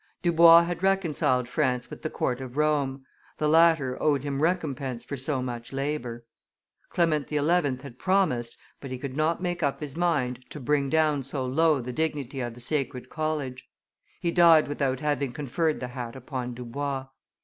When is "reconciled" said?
0.81-1.47